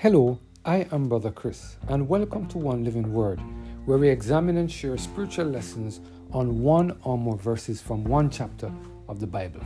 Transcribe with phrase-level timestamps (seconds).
[0.00, 3.40] Hello, I am Brother Chris, and welcome to One Living Word,
[3.84, 6.00] where we examine and share spiritual lessons
[6.32, 8.72] on one or more verses from one chapter
[9.08, 9.60] of the Bible.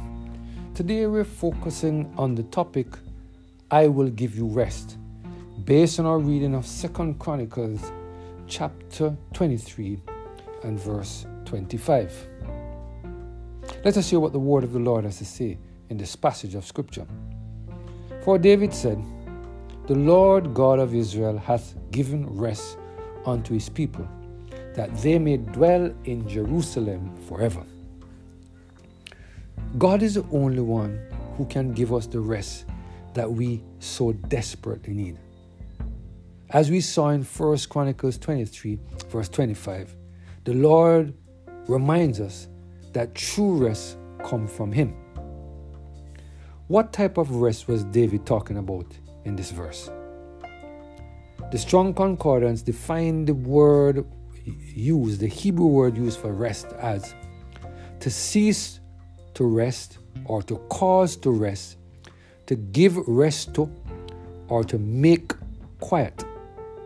[0.75, 2.87] Today we're focusing on the topic
[3.71, 4.97] I will give you rest,
[5.67, 7.93] based on our reading of Second Chronicles
[8.47, 10.01] chapter 23
[10.63, 12.11] and verse 25.
[13.85, 15.59] Let us hear what the word of the Lord has to say
[15.91, 17.07] in this passage of scripture.
[18.25, 18.99] For David said,
[19.87, 22.79] the Lord God of Israel hath given rest
[23.27, 24.09] unto his people,
[24.75, 27.65] that they may dwell in Jerusalem forever.
[29.79, 31.01] God is the only one
[31.37, 32.67] who can give us the rest
[33.15, 35.19] that we so desperately need.
[36.51, 39.97] As we saw in 1 Chronicles 23, verse 25,
[40.45, 41.15] the Lord
[41.67, 42.49] reminds us
[42.93, 44.95] that true rest comes from Him.
[46.69, 48.87] What type of rest was David talking about
[49.25, 49.91] in this verse.
[51.51, 54.07] The Strong Concordance define the word
[54.45, 57.15] used, the Hebrew word used for rest, as
[58.01, 58.81] to cease
[59.35, 61.77] to rest or to cause to rest,
[62.47, 63.71] to give rest to,
[64.49, 65.33] or to make
[65.81, 66.25] quiet.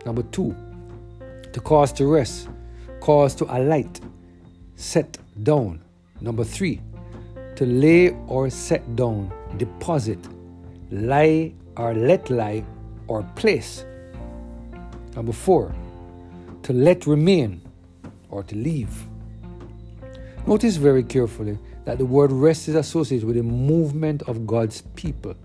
[0.05, 0.55] Number two,
[1.53, 2.49] to cause to rest,
[2.99, 3.99] cause to alight,
[4.75, 5.81] set down.
[6.21, 6.81] Number three,
[7.55, 10.19] to lay or set down, deposit,
[10.91, 12.63] lie or let lie
[13.07, 13.85] or place.
[15.15, 15.73] Number four,
[16.63, 17.61] to let remain
[18.29, 18.91] or to leave.
[20.45, 25.35] Notice very carefully that the word rest is associated with the movement of God's people.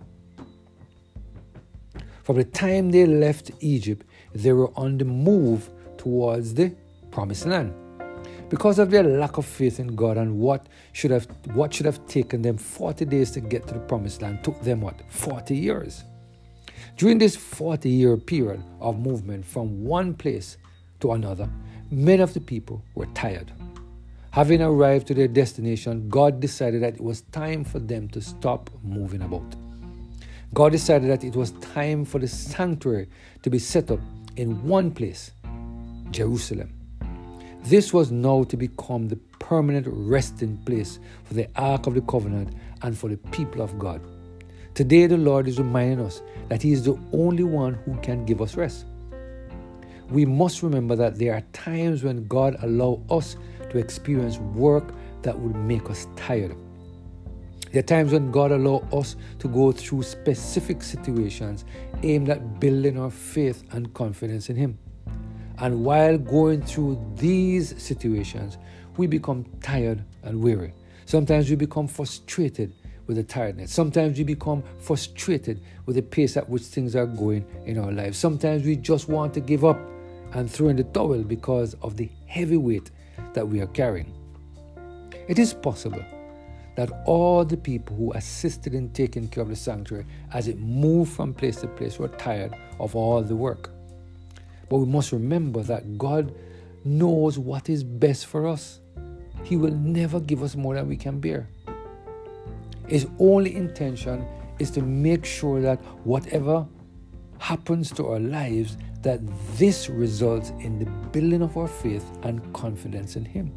[2.23, 6.75] From the time they left Egypt, they were on the move towards the
[7.11, 7.75] promised land.
[8.49, 12.07] Because of their lack of faith in God and what should have what should have
[12.07, 15.01] taken them 40 days to get to the promised land took them what?
[15.09, 16.05] 40 years.
[16.97, 20.57] During this 40 year period of movement from one place
[21.01, 21.49] to another,
[21.91, 23.51] many of the people were tired.
[24.31, 28.71] Having arrived to their destination, God decided that it was time for them to stop
[28.83, 29.45] moving about.
[30.55, 33.09] God decided that it was time for the sanctuary
[33.43, 34.01] to be set up
[34.37, 35.33] in one place,
[36.11, 36.73] Jerusalem.
[37.65, 42.55] This was now to become the permanent resting place for the Ark of the Covenant
[42.83, 44.01] and for the people of God.
[44.75, 48.41] Today, the Lord is reminding us that He is the only one who can give
[48.41, 48.87] us rest.
[50.09, 53.37] We must remember that there are times when God allows us
[53.69, 56.57] to experience work that will make us tired.
[57.71, 61.67] There are times when God allows us to go through specific situations
[62.03, 64.79] aimed at building our faith and confidence in Him.
[65.59, 68.57] And while going through these situations,
[68.97, 70.73] we become tired and weary.
[71.05, 72.73] Sometimes we become frustrated
[73.07, 73.73] with the tiredness.
[73.73, 78.19] Sometimes we become frustrated with the pace at which things are going in our lives.
[78.19, 79.79] Sometimes we just want to give up
[80.33, 82.91] and throw in the towel because of the heavy weight
[83.35, 84.13] that we are carrying.
[85.29, 86.05] It is possible
[86.75, 91.13] that all the people who assisted in taking care of the sanctuary as it moved
[91.13, 93.71] from place to place were tired of all the work.
[94.71, 96.35] But we must remember that God
[96.85, 98.81] knows what is best for us.
[99.45, 101.49] He will never give us more than we can bear.
[102.93, 104.27] His only intention
[104.59, 106.67] is to make sure that whatever
[107.39, 109.19] happens to our lives, that
[109.57, 113.51] this results in the building of our faith and confidence in Him.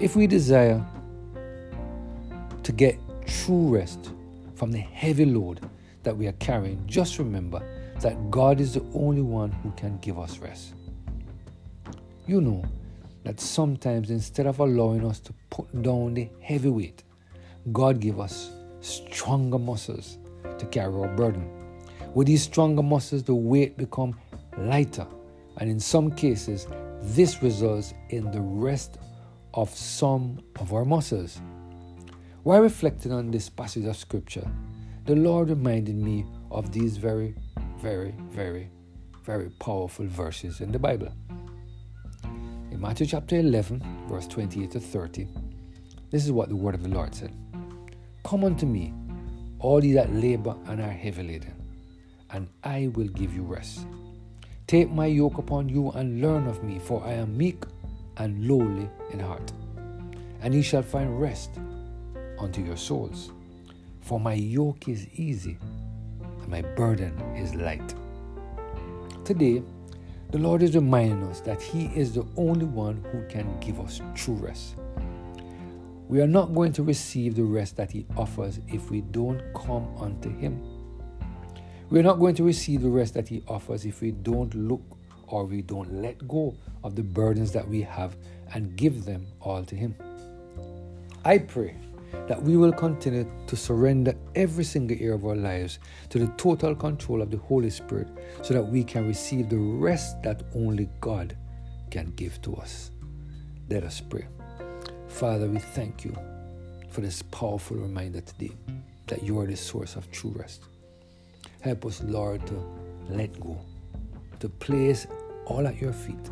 [0.00, 0.82] If we desire
[2.62, 4.12] to get true rest
[4.54, 5.68] from the heavy load
[6.02, 7.60] that we are carrying, just remember
[8.00, 10.72] that God is the only one who can give us rest.
[12.26, 12.64] You know
[13.24, 17.02] that sometimes instead of allowing us to put down the heavy weight,
[17.72, 18.50] God give us
[18.80, 20.18] stronger muscles
[20.58, 21.50] to carry our burden.
[22.14, 24.18] With these stronger muscles, the weight become
[24.56, 25.06] lighter,
[25.58, 26.66] and in some cases,
[27.02, 28.98] this results in the rest
[29.54, 31.40] of some of our muscles.
[32.42, 34.48] While reflecting on this passage of scripture,
[35.04, 37.34] the Lord reminded me of these very,
[37.78, 38.70] very, very,
[39.24, 41.12] very powerful verses in the Bible.
[42.70, 45.26] In Matthew chapter 11, verse 28 to 30,
[46.10, 47.34] this is what the word of the Lord said.
[48.26, 48.92] Come unto me,
[49.60, 51.54] all ye that labor and are heavy laden,
[52.30, 53.86] and I will give you rest.
[54.66, 57.62] Take my yoke upon you and learn of me, for I am meek
[58.16, 59.52] and lowly in heart,
[60.42, 61.50] and ye shall find rest
[62.40, 63.30] unto your souls.
[64.00, 65.56] For my yoke is easy
[66.40, 67.94] and my burden is light.
[69.24, 69.62] Today,
[70.32, 74.00] the Lord is reminding us that He is the only one who can give us
[74.16, 74.74] true rest.
[76.08, 79.88] We are not going to receive the rest that He offers if we don't come
[79.98, 80.62] unto Him.
[81.90, 84.82] We're not going to receive the rest that He offers if we don't look
[85.26, 86.54] or we don't let go
[86.84, 88.16] of the burdens that we have
[88.54, 89.96] and give them all to Him.
[91.24, 91.76] I pray
[92.28, 95.80] that we will continue to surrender every single area of our lives
[96.10, 98.08] to the total control of the Holy Spirit
[98.42, 101.36] so that we can receive the rest that only God
[101.90, 102.92] can give to us.
[103.68, 104.28] Let us pray.
[105.08, 106.16] Father, we thank you
[106.90, 108.52] for this powerful reminder today
[109.06, 110.64] that you are the source of true rest.
[111.60, 112.62] Help us, Lord, to
[113.08, 113.58] let go,
[114.40, 115.06] to place
[115.46, 116.30] all at your feet,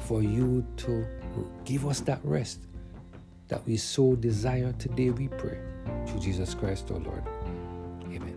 [0.00, 1.06] for you to
[1.64, 2.60] give us that rest
[3.48, 5.58] that we so desire today, we pray.
[6.06, 7.22] Through Jesus Christ, our Lord.
[8.04, 8.36] Amen.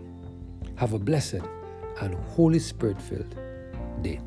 [0.76, 1.40] Have a blessed
[2.00, 3.34] and Holy Spirit filled
[4.02, 4.20] day.